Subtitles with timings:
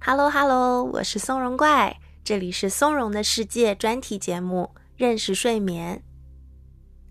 [0.00, 6.02] Hello Hello，我是松茸怪，这里是松茸的世界专题节目，认识睡眠。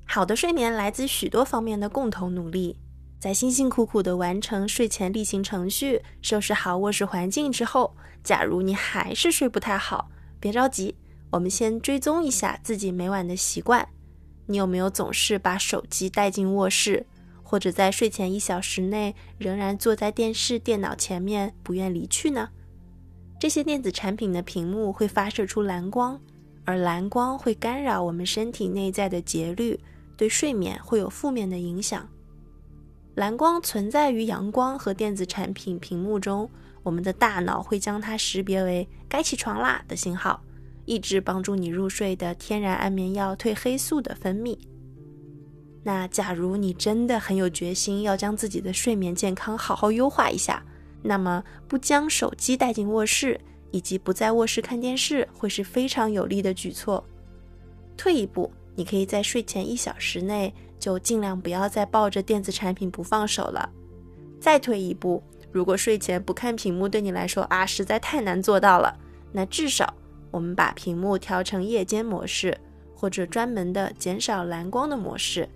[0.06, 2.80] 好的睡眠来自许多方面的共同努力，
[3.20, 10.10] 在辛辛苦苦的完成睡前例行程序、收拾好卧室环境之后，假如你还是睡不太好，
[10.40, 10.96] 别着急，
[11.32, 13.88] 我们先追踪一下自己每晚的习惯。
[14.48, 17.06] 你有没有总是把手机带进卧室，
[17.44, 22.50] 或者在睡前一小时内仍然坐在电视、电脑前面不愿离去呢？
[23.40, 26.20] 这些电子产品的屏幕会发射出蓝光，
[26.66, 29.80] 而蓝光会干扰我们身体内在的节律，
[30.16, 32.08] 对睡眠会有负面的影响。
[33.16, 36.50] 蓝光存在于阳光和电子产品屏幕中，
[36.84, 40.42] 我们的大脑会将它识别为“该起床啦”的信号。
[40.86, 44.58] 抑制帮助你入睡的天然安眠药褪黑素的分泌。
[45.84, 50.64] 那假如你真的很有决心要将自己的睡眠健康好好优化一下，
[51.08, 53.40] 那么不将手机带进卧室，
[53.72, 57.02] 以及不在卧室看电视，会是非常有利的举措。
[57.96, 63.70] 退一步，你可以在睡前一小时内就尽量不要再抱着电子产品不放手了。
[64.38, 68.94] 再退一步，如果睡前不看屏幕对你来说啊实在太难做到了，
[69.32, 69.94] 那至少。
[70.30, 72.56] 我们把屏幕调成夜间模式，
[72.94, 75.48] 或者专门的减少蓝光的模式，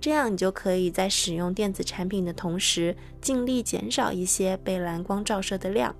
[0.00, 5.94] 这样你就可以在使用电子产品的同时，尽力减少一些被蓝光照射的量。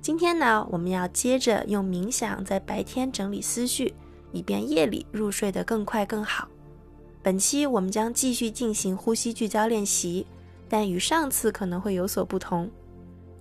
[0.00, 3.94] 今天呢，我们要接着用冥想在白天整理思绪，
[4.32, 6.48] 以便夜里入睡得更快更好。
[7.22, 10.26] 本期我们将继续进行呼吸聚焦练习，
[10.68, 12.70] 但与上次可能会有所不同。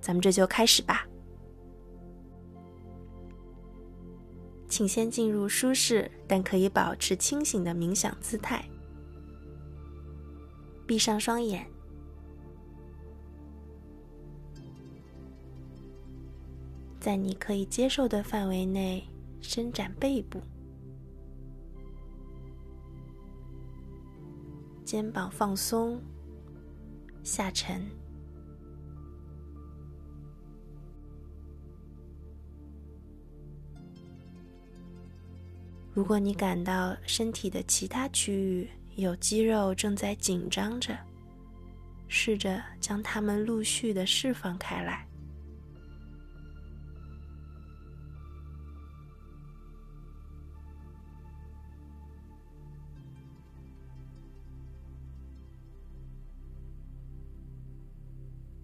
[0.02, 1.07] 咱们这就开始吧。
[4.70, 8.68] 请先进入舒适但可以保持清醒的冥想姿态，
[10.86, 11.66] 闭上双眼，
[17.00, 19.08] 在你可以接受的范围内
[19.42, 20.42] 伸展背部，
[24.84, 26.02] 肩膀放松，
[27.24, 27.90] 下沉。
[35.98, 40.96] 如果你感到身体的其他区域有肌肉正在紧张着，
[42.08, 45.08] 试着将它们陆续的释放开来。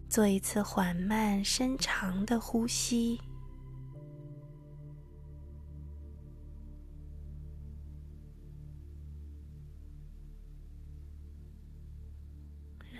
[0.08, 3.20] 做一次缓慢深长的呼吸。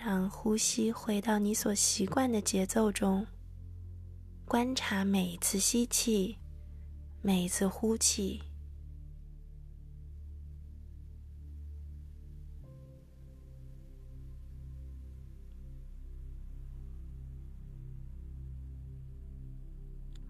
[0.06, 3.26] 让呼吸回到你所习惯的节奏中，
[4.44, 6.36] 观察每一次吸气，
[7.22, 8.42] 每一次呼气。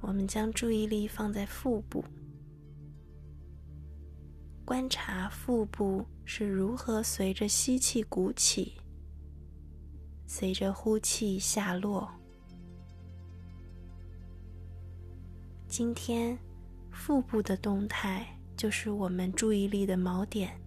[0.01, 2.05] 我们将注意力放在腹部，
[4.65, 8.75] 观察腹部是如何随着吸气鼓起。
[10.27, 12.11] 随着呼气下落，
[15.69, 16.37] 今天
[16.91, 18.27] 腹部的动态
[18.57, 20.61] 就是我们注意力的锚点。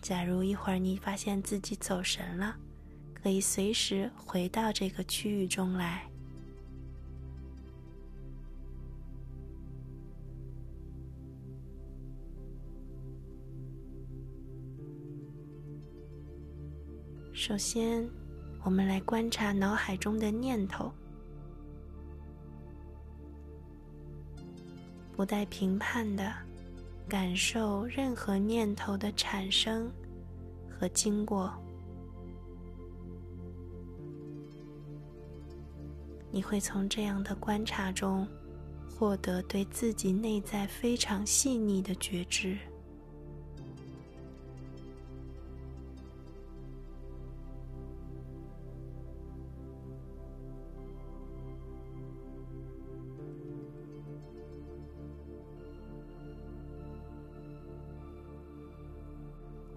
[0.00, 2.56] 假如一会儿你发现自己走神了，
[3.14, 6.11] 可以随时回到这个区域中来。
[17.44, 18.08] 首先，
[18.62, 20.92] 我们来观察脑海中的念头，
[25.16, 26.32] 不带评判的
[27.08, 29.90] 感受任何念头的产生
[30.70, 31.52] 和经过。
[36.30, 38.24] 你会从这样的观察中
[38.88, 42.56] 获得对自己内在非常细腻的觉知。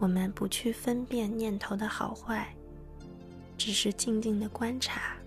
[0.06, 2.56] 我们不去分辨念头的好坏，
[3.58, 5.18] 只是静静的观察，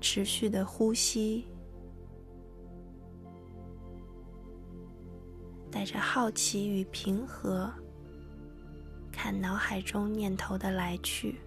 [0.00, 1.44] 持续的呼吸，
[5.72, 7.68] 带着好奇与平和，
[9.10, 11.40] 看脑海中念头的来去。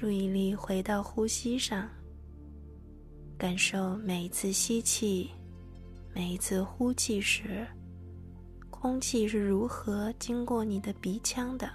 [0.00, 1.86] 注意力回到呼吸上，
[3.36, 5.30] 感受每一次吸气、
[6.14, 7.66] 每一次呼气时，
[8.70, 11.70] 空气是如何经过你的鼻腔的。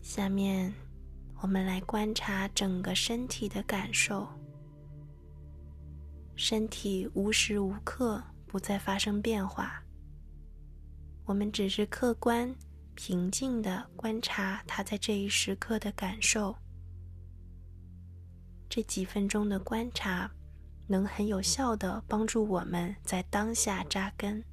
[0.00, 0.87] 下面。
[1.40, 4.26] 我们来观察整个身体的感受。
[6.34, 9.82] 身体无时无刻不在发生变化，
[11.24, 12.54] 我们只是客观、
[12.94, 16.54] 平静的观察它在这一时刻的感受。
[18.68, 20.30] 这几分钟的观察，
[20.86, 24.44] 能很有效的帮助我们在当下扎根。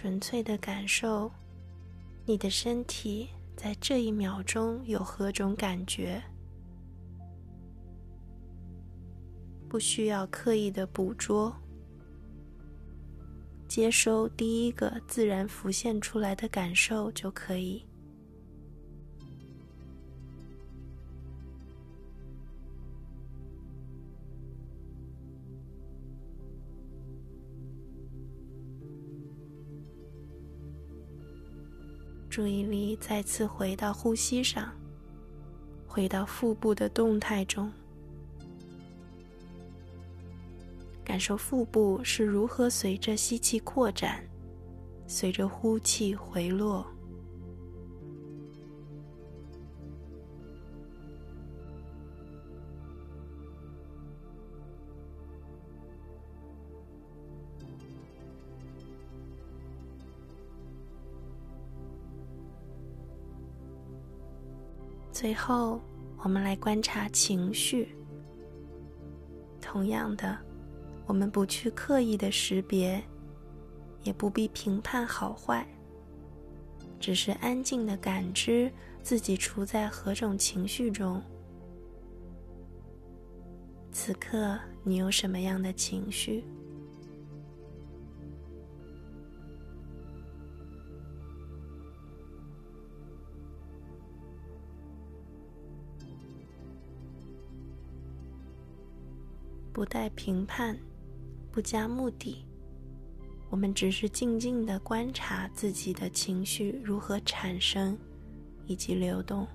[0.00, 1.28] 纯粹的感受，
[2.24, 6.22] 你的身体在这一秒钟有何种感觉？
[9.68, 11.52] 不需要刻意的捕捉，
[13.66, 17.84] 接收第一个自然浮现出来的感受就可以。
[32.38, 34.72] 注意力再次回到呼吸上，
[35.88, 37.68] 回到腹部的动态中，
[41.02, 44.22] 感受腹部是如何随着吸气扩展，
[45.08, 46.86] 随着呼气回落。
[65.20, 65.80] 最后，
[66.18, 67.88] 我们来观察情绪。
[69.60, 70.38] 同样的，
[71.06, 73.02] 我们不去刻意的识别，
[74.04, 75.66] 也不必评判好坏，
[77.00, 78.72] 只是安静的感知
[79.02, 81.20] 自己处在何种情绪中。
[83.90, 86.44] 此刻，你有什么样的情绪？
[99.78, 100.76] 不带评判，
[101.52, 102.44] 不加目的，
[103.48, 107.96] 我们只是静静的观察自己的情绪如何产生
[108.66, 109.46] 以及流动。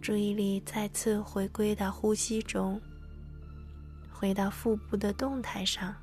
[0.00, 2.80] 注意力再次回归到呼吸中。
[4.20, 5.96] 回到腹部的动态上，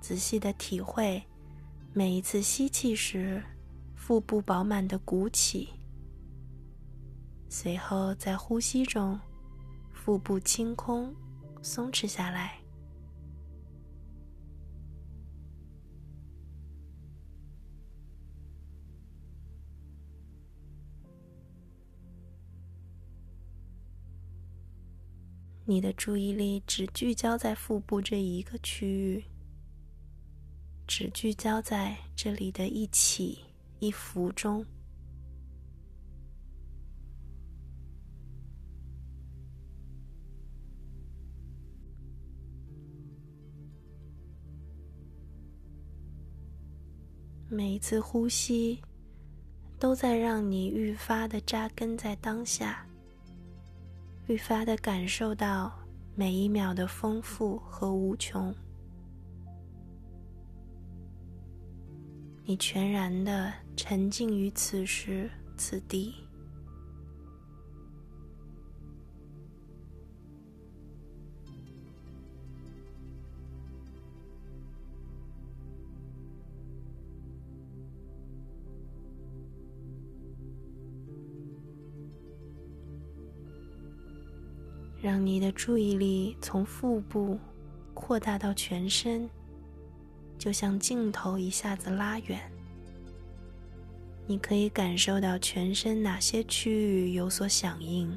[0.00, 1.22] 仔细的体会
[1.92, 3.40] 每一次吸气时，
[3.94, 5.68] 腹部饱满的鼓起；
[7.48, 9.16] 随后在呼吸中，
[9.92, 11.14] 腹部清空、
[11.62, 12.58] 松弛下来。
[25.70, 29.22] 你的注意力只聚焦在腹部这一个区域，
[30.86, 33.40] 只聚焦在这里的一起
[33.78, 34.64] 一伏中。
[47.50, 48.80] 每一次呼吸，
[49.78, 52.87] 都在让你愈发的扎根在当下。
[54.28, 55.72] 愈发的感受到
[56.14, 58.54] 每一秒的丰富和无穷，
[62.44, 66.14] 你全然的沉浸于此时此地，
[85.08, 87.38] 让你的注意力从腹部
[87.94, 89.26] 扩大到全身，
[90.38, 92.38] 就像镜头一下子拉远。
[94.26, 98.14] 你可以感受到全身哪些区域有所响应。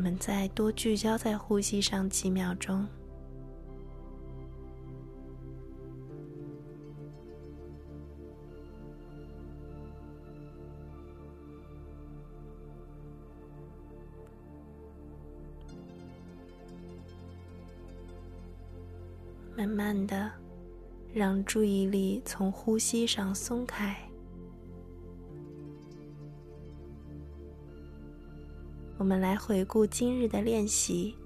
[0.00, 2.88] 我们再多聚焦在呼吸上几秒钟，
[19.54, 20.32] 慢慢的
[21.12, 24.09] 让注意力从呼吸上松开。
[29.00, 31.16] 我们来回顾今日的练习，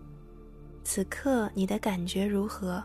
[0.85, 2.81] 此刻你的感觉如何？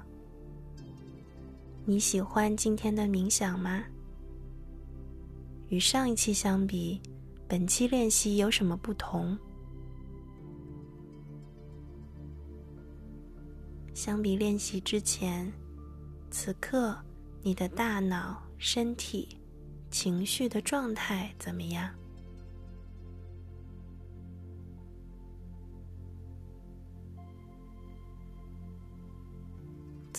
[1.85, 3.83] 你喜欢今天的冥想吗？
[5.67, 6.99] 与上一期相比，
[7.47, 9.37] 本期练习有什么不同？
[13.93, 15.53] 相比练习之前，
[16.31, 16.97] 此刻
[17.43, 19.37] 你的大脑、身体、
[19.91, 21.93] 情绪的状态怎么样？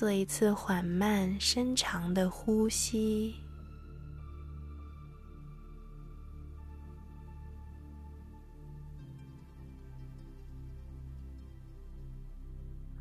[0.01, 3.35] 做一次缓慢、深长的呼吸。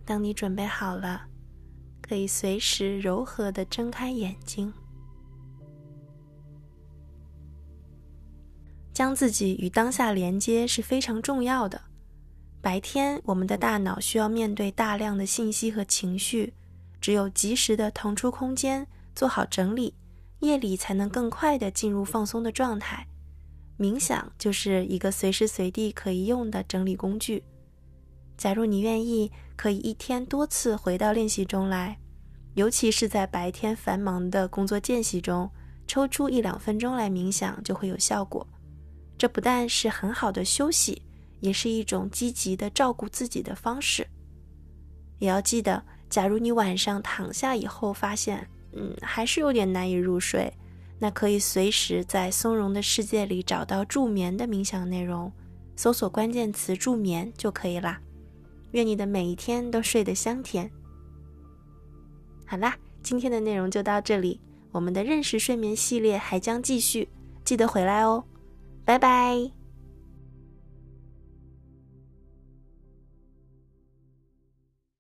[0.04, 1.26] 当你准备好了，
[2.02, 4.74] 可以随时柔和的睁开眼睛。
[8.92, 11.82] 将自己与当下连接是非常重要的。
[12.60, 16.54] 白天，我们的大脑需要面对大量的信息和情绪。
[17.02, 19.96] 只有及时的腾出空间，做好整理，
[20.40, 23.08] 夜里才能更快的进入放松的状态。
[23.78, 27.44] 冥想就是一个随时随地可以用的整理工具。
[28.38, 31.98] 假如你愿意，可以一天多次回到练习中来，
[32.56, 35.50] 尤其是在白天繁忙的工作间隙中，
[35.88, 38.46] 抽出一两分钟来冥想就会有效果。
[39.18, 41.02] 这不但是很好的休息，
[41.40, 44.08] 也是一种积极的照顾自己的方式。
[45.20, 45.82] 也要记得。
[46.10, 50.52] 假如你晚上躺下以后发现，嗯，还是有点难以入睡，
[50.98, 55.32] 那可以随时在松茸的世界里找到助眠的冥想内容，
[55.76, 58.02] 搜索关键词“助眠”就可以啦。
[58.72, 60.70] 愿你的每一天都睡得香甜。
[62.46, 64.40] 好啦，今天的内容就到这里，
[64.72, 67.10] 我们的认识睡眠系列还将继续，
[67.44, 68.24] 记得回来哦，
[68.84, 69.59] 拜拜。